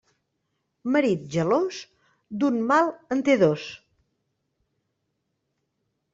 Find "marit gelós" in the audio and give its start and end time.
0.95-1.77